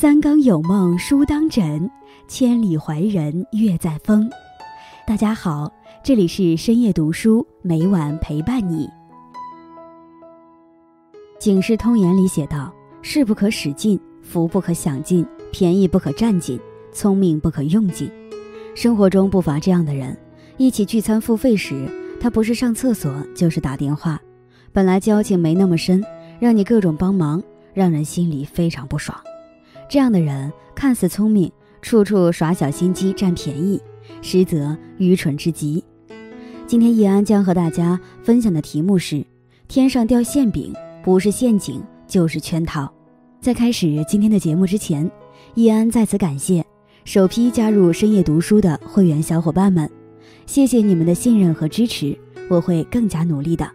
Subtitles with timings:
[0.00, 1.90] 三更有梦书当枕，
[2.26, 4.30] 千里怀人月在风。
[5.06, 5.70] 大家好，
[6.02, 8.86] 这里是深夜读书，每晚陪伴你。
[11.38, 16.58] 《警世通言》里写道：“势不可使尽，福不可享尽，便宜不可占尽，
[16.94, 18.10] 聪明不可用尽。”
[18.74, 20.16] 生活中不乏这样的人，
[20.56, 21.86] 一起聚餐付费时，
[22.18, 24.18] 他不是上厕所就是打电话，
[24.72, 26.02] 本来交情没那么深，
[26.38, 27.42] 让你各种帮忙。
[27.72, 29.16] 让人心里非常不爽。
[29.90, 31.50] 这样的人看似聪明，
[31.82, 33.82] 处处耍小心机占便宜，
[34.22, 35.82] 实则愚蠢至极。
[36.64, 39.26] 今天易安将和大家分享的题目是：
[39.66, 40.72] 天上掉馅饼，
[41.02, 42.88] 不是陷阱就是圈套。
[43.40, 45.10] 在开始今天的节目之前，
[45.54, 46.64] 易安在此感谢
[47.04, 49.90] 首批加入深夜读书的会员小伙伴们，
[50.46, 52.16] 谢谢你们的信任和支持，
[52.48, 53.68] 我会更加努力的。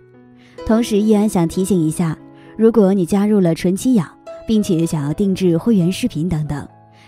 [0.65, 2.17] 同时，易安想提醒一下。
[2.57, 4.09] 如果你加入了纯七养，
[4.47, 6.67] 并且想要定制会员视频等等，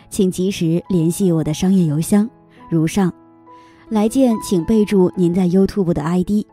[0.09, 2.29] 请及时联系我的商业邮箱，
[2.69, 3.13] 如上。
[3.89, 6.45] 来见请备注您在 YouTube 的 ID，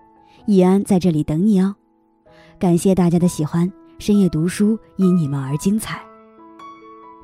[0.46, 1.74] 易安在这里等你哦。
[2.58, 6.00] 感谢大家的喜欢，深夜读书因你们而精彩。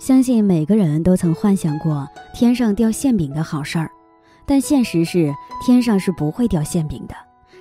[0.01, 3.91] 相信每个人都曾幻想过天上掉馅饼的好事儿，
[4.47, 5.33] 但现实是
[5.65, 7.15] 天上是不会掉馅饼的，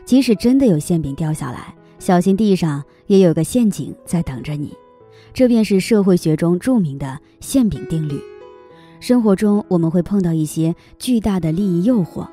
[0.06, 1.76] 即使真的有馅饼掉下来。
[2.00, 4.74] 小心地上也有个陷阱在等着你，
[5.40, 8.20] 这便是社会学中著名的馅饼定律。
[9.00, 12.28] 生活中我们会碰到一些巨大的利益诱惑，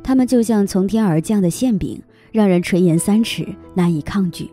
[0.00, 4.48] 它们就像从天而降的馅饼，让人垂涎三尺，难以抗拒。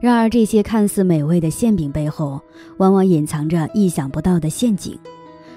[0.00, 2.40] 然而，这些看似美味的馅饼背后，
[2.76, 4.96] 往往隐藏着意想不到的陷阱。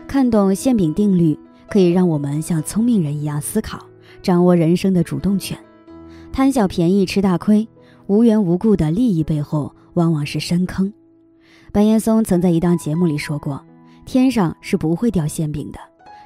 [0.07, 1.37] 看懂馅饼定律，
[1.69, 3.85] 可以让我们像聪明人一样思考，
[4.23, 5.55] 掌握人生的主动权。
[6.31, 7.67] 贪小便宜吃大亏。
[8.07, 10.91] 无缘无故的利益背后，往往是深坑。
[11.73, 13.59] 白岩松曾在一档节目里说过
[14.05, 15.79] ：“天上是不会掉馅饼的，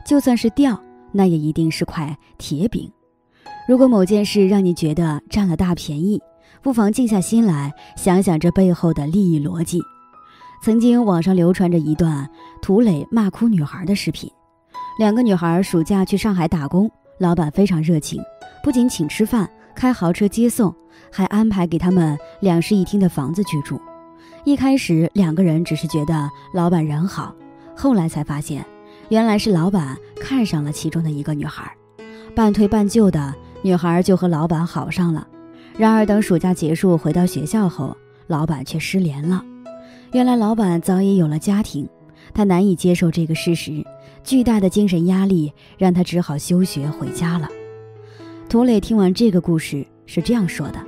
[0.06, 0.78] 就算是掉，
[1.14, 2.92] 那也一定是块铁饼。”
[3.66, 6.22] 如果某件事让你觉得占了大便宜，
[6.62, 9.82] 不妨静下心来想想这背后的利益逻辑。
[10.62, 12.30] 曾经网上流传着一段
[12.62, 14.30] 涂磊骂哭女孩的视频：
[15.00, 18.22] 两个女孩暑假去上海打工，老板非常热情，
[18.62, 19.50] 不仅请吃饭。
[19.74, 20.76] 开豪车接送，
[21.10, 23.80] 还安排给他们两室一厅的房子居住。
[24.48, 27.36] 一开始两个人只是觉得老板人好，
[27.76, 28.66] 后来才发现，
[29.10, 31.70] 原来是老板看上了其中的一个女孩。
[32.34, 35.28] 半推半就的女孩就和老板好上了。
[35.76, 37.98] 然而等暑假结束回到学校后，
[38.28, 39.44] 老板却失联了。
[40.14, 41.86] 原来老板早已有了家庭，
[42.34, 43.86] 他难以接受这个事实，
[44.24, 47.50] 巨大的精神压力让他只好休学回家了。
[48.48, 50.80] 涂磊听完这个故事是这样说的：“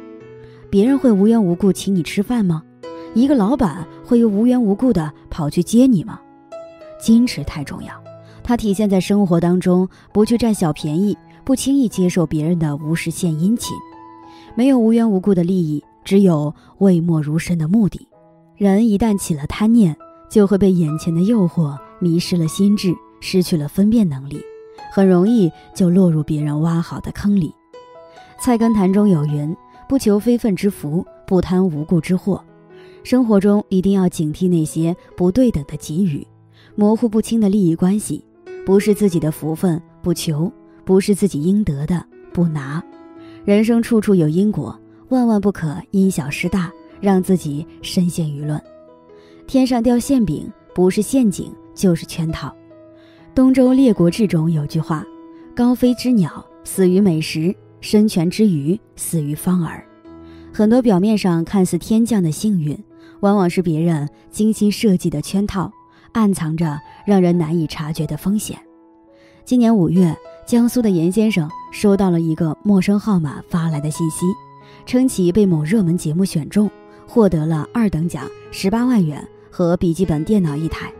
[0.71, 2.63] 别人会无缘无故请你吃饭吗？
[3.15, 6.19] 一个老板会无缘无故的跑去接你吗？
[7.01, 7.93] 矜持太重要，
[8.43, 13.75] 它体现在生活当中，不去占小便宜，不轻易接受别人的无事献殷勤，
[14.55, 18.07] 没有无缘无故的利益，只有讳莫如深的目的。
[18.55, 19.95] 人一旦起了贪念，
[20.29, 24.39] 就会被眼前的诱惑迷失了心智，失去了分辨能力。”
[24.91, 27.53] 很容易就落入别人挖好的坑里。
[28.39, 29.55] 菜根谭中有云
[29.87, 32.43] ：“不求非分之福，不贪无故之祸。”
[33.03, 36.25] 生活中一定要警惕那些不对等的给予，
[36.75, 38.23] 模糊不清的利益关系。
[38.65, 40.51] 不是自己的福分不求，
[40.85, 42.83] 不是自己应得的不拿。
[43.43, 46.71] 人生处处有因果，万万不可因小失大，
[47.01, 48.61] 让自己深陷舆论。
[49.47, 52.55] 天上掉馅饼，不是陷阱就是圈套。
[53.33, 55.03] 东周列国志中有句话
[55.55, 59.81] ：“高飞之鸟死于美食，深泉之鱼死于方饵。”
[60.53, 62.77] 很多表面上看似天降的幸运，
[63.21, 65.71] 往往是别人精心设计的圈套，
[66.13, 68.57] 暗藏着让人难以察觉的风险。
[69.45, 70.15] 今年五月，
[70.45, 74.25] 江苏的严先生收到了一个陌生号码发来的信息，
[74.85, 76.69] 称其被某热门节目选中，
[77.07, 80.91] 获得了二等奖十八万元和笔记本电脑一台。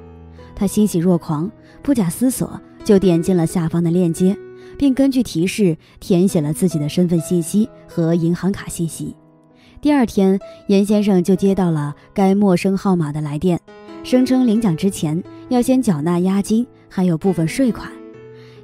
[0.56, 1.50] 他欣喜若狂，
[1.82, 4.36] 不假思索就点进了下方的链接，
[4.78, 9.16] 并根据提示填写了自己的身份信息和银行卡信息。
[9.82, 10.38] 第二天，
[10.68, 13.58] 严先生就接到了该陌生号码的来电，
[14.04, 17.90] 声称领奖之前要先缴纳押金，还有部分税款。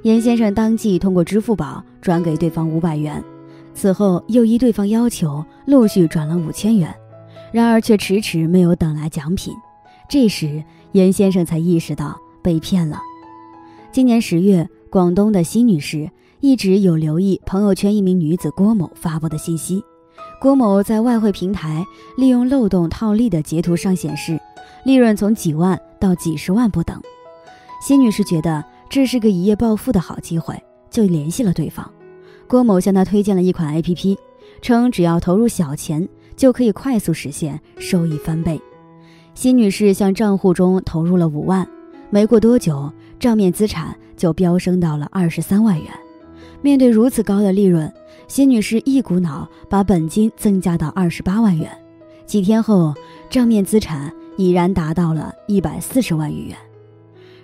[0.02, 3.24] 严先生当即通过支付宝转给对方五百元，
[3.72, 6.94] 此后又依对方要求陆续转了五千元，
[7.50, 9.54] 然而却迟迟没有等来奖品。
[10.10, 13.00] 这时，严先生才意识到被骗了。
[13.90, 16.10] 今年十月，广东的辛女士
[16.40, 19.82] 一直有留意朋友圈一名女子郭某发布的信息。
[20.38, 21.84] 郭某在外汇平台
[22.16, 24.38] 利用漏洞套利的截图上显示，
[24.84, 27.00] 利润从几万到几十万不等。
[27.80, 31.90] 辛女士觉得这是个一夜暴富的好机会，就联系了对方。
[32.46, 34.16] 郭某向她推荐了一款 APP，
[34.60, 36.06] 称只要投入小钱
[36.36, 38.60] 就可以快速实现收益翻倍。
[39.34, 41.66] 辛女士向账户中投入了五万，
[42.10, 45.90] 没过多久，账面资产就飙升到了二十三万元。
[46.62, 47.92] 面对如此高的利润，
[48.28, 51.70] 辛女士一股脑把本金增加到二十八万元。
[52.26, 52.92] 几天后，
[53.30, 56.56] 账面资产已然达到了一百四十万余元。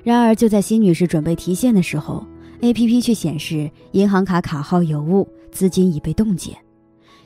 [0.02, 2.26] 然而，就在辛女士准备提现的时候
[2.60, 6.56] ，APP 却显示银行卡卡号有误，资金已被冻结。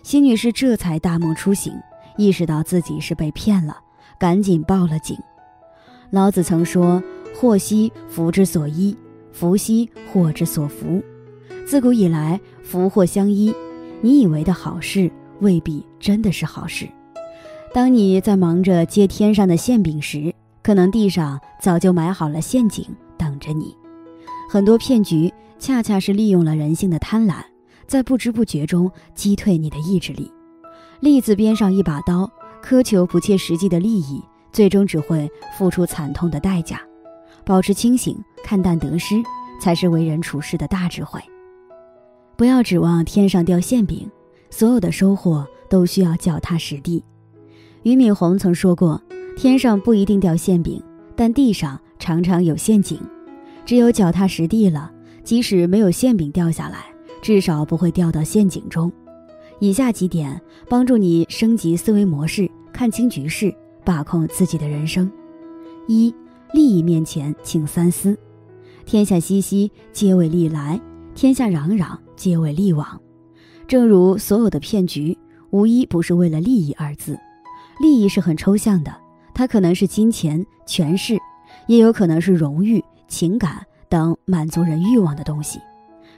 [0.02, 1.72] 辛女士这才大梦初醒，
[2.18, 3.78] 意识到自己是被骗了，
[4.18, 5.16] 赶紧报了警。
[6.10, 7.02] 老子曾说
[7.34, 8.94] ：“祸兮福之所依，
[9.32, 11.02] 福兮祸之所伏。”
[11.66, 13.54] 自古以来，福祸相依。
[14.00, 15.10] 你以为的好事，
[15.40, 16.86] 未必真的是好事。
[17.74, 22.84] 当你在忙着接天上的馅饼时，可能地上早就埋好了陷阱
[23.16, 23.74] 等着你。
[24.48, 27.36] 很多骗局恰恰是利用了人性的贪婪，
[27.86, 30.30] 在不知不觉中击退你的意志力。
[31.00, 32.30] 利字边上一把刀，
[32.62, 34.22] 苛求不切实际的利益，
[34.52, 36.80] 最终只会付出惨痛的代价。
[37.44, 39.22] 保持清醒，看淡得失，
[39.60, 41.20] 才是为人处事的大智慧。
[42.36, 44.10] 不要指望天上掉馅饼，
[44.50, 47.02] 所有的收获都需要脚踏实地。
[47.82, 49.00] 俞敏洪曾说过。
[49.36, 50.82] 天上不一定掉馅饼，
[51.14, 52.98] 但地上常常有陷阱。
[53.66, 54.90] 只有脚踏实地了，
[55.22, 56.86] 即使没有馅饼掉下来，
[57.20, 58.90] 至少不会掉到陷阱中。
[59.58, 60.40] 以下几点
[60.70, 63.54] 帮助你升级思维模式，看清局势，
[63.84, 65.12] 把控自己的人生：
[65.86, 66.14] 一、
[66.54, 68.16] 利益面前请三思。
[68.86, 70.80] 天下熙熙，皆为利来；
[71.16, 73.00] 天下攘攘，皆为利往。
[73.66, 75.16] 正如所有的骗局，
[75.48, 77.18] 无一不是为了利益二字。
[77.80, 78.94] 利益是很抽象的。
[79.32, 81.16] 它可能是金钱、权势，
[81.68, 85.58] 也有可能是荣誉、情感等满足人欲望的东西。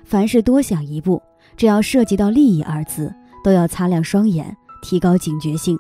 [0.05, 1.23] 凡事多想一步，
[1.56, 3.15] 只要涉及到利益二字，
[3.45, 5.79] 都要擦亮双眼，提高警觉性。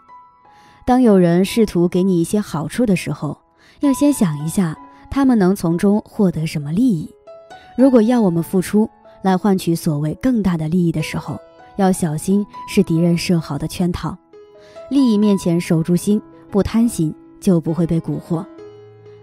[0.86, 3.36] 当有人试图给你一些好处的时候，
[3.80, 4.78] 要先想一下，
[5.10, 7.12] 他们能从中获得什么利益。
[7.76, 8.88] 如果要我们付出
[9.22, 11.38] 来换取所谓更大的利益的时候，
[11.76, 14.16] 要小心是敌人设好的圈套。
[14.90, 16.20] 利益面前守住心，
[16.50, 17.14] 不贪心。
[17.40, 18.44] 就不会被蛊惑。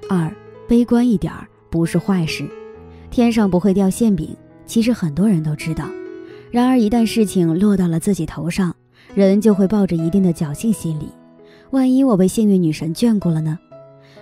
[0.09, 0.33] 二，
[0.69, 2.47] 悲观一点儿不是坏事。
[3.11, 4.33] 天上不会掉馅饼，
[4.65, 5.83] 其实很多人都知道。
[6.49, 8.73] 然而一旦事情落到了自己头上，
[9.13, 11.09] 人就会抱着一定的侥幸心理。
[11.71, 13.59] 万一我被幸运女神眷顾了呢？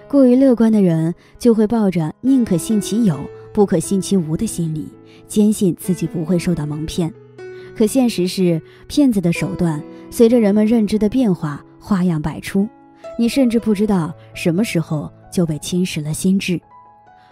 [0.08, 3.16] 过于乐观的人就会抱着宁可信其有，
[3.54, 4.88] 不可信其无的心理，
[5.28, 7.14] 坚信自己不会受到蒙骗。
[7.76, 12.68] 可现实是，骗子的手段随着人们认知的变化，花样百出。
[13.18, 16.60] 你甚至不知道什么时候就被侵蚀了心智。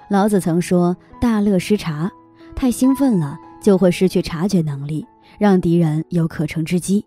[0.09, 2.11] 老子曾说：“大乐失察，
[2.55, 5.05] 太兴奋了就会失去察觉能力，
[5.39, 7.05] 让敌人有可乘之机。”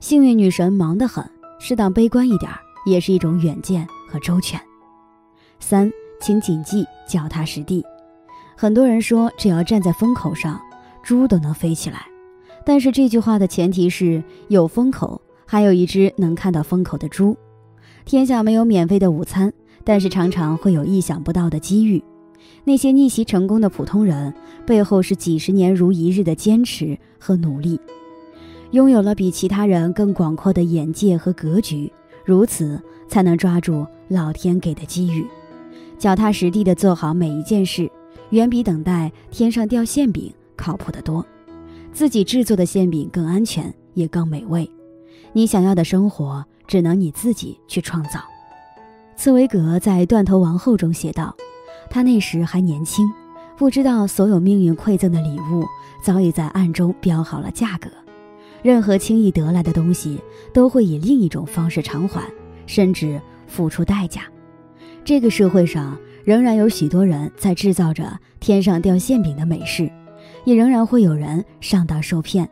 [0.00, 1.24] 幸运女神忙得很，
[1.58, 2.50] 适当悲观一点
[2.84, 4.60] 也是一种远见和周全。
[5.60, 7.84] 三，请谨记脚踏实地。
[8.56, 10.60] 很多人说，只要站在风口上，
[11.02, 12.06] 猪都能飞起来。
[12.64, 17.36] 但是这句话的前提是有风口，还有一只能看到风口的猪。
[18.04, 22.02] 天下没有免费的午餐，但是常常会有意想不到的机遇。
[22.62, 24.32] 那些逆袭成功的普通人，
[24.64, 27.78] 背后是几十年如一日的坚持和努力，
[28.70, 31.92] 拥有了比其他人更广阔的眼界和格局，
[32.24, 35.26] 如此才能抓住老天给的机遇，
[35.98, 37.90] 脚踏实地的做好每一件事，
[38.34, 41.24] 远比等待天上掉馅饼靠谱得多。
[41.92, 44.70] 自己制作的馅饼更安全，也更美味。
[45.32, 46.44] 你想要的生活。
[46.66, 48.20] 只能你自己去创造。
[49.16, 51.36] 茨威格在《断头王后》中写道
[51.90, 53.06] ：“他那时还年轻，
[53.54, 55.66] 不知道所有命运馈赠的礼物
[56.02, 57.90] 早已在暗中标好了价格。
[58.62, 60.18] 任何轻易得来的东西，
[60.54, 62.32] 都会以另一种方式偿还，
[62.66, 64.22] 甚至付出代价。
[65.04, 69.90] 这个社会上仍然有许多人在制造着天上掉馅饼的美事，
[70.44, 72.48] 也仍然会有人上当受骗。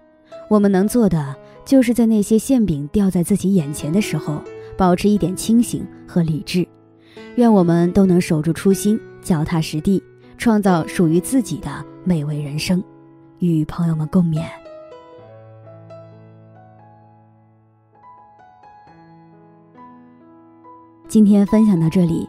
[0.49, 4.43] 我们能做的。”就是在那些馅饼掉在自己眼前的时候，
[4.77, 6.67] 保持一点清醒和理智。
[7.37, 10.03] 愿我们都能守住初心，脚踏实地，
[10.37, 11.71] 创造属于自己的
[12.03, 12.83] 美味人生。
[13.39, 14.43] 与朋友们共勉。
[21.07, 22.29] 今天分享到这里，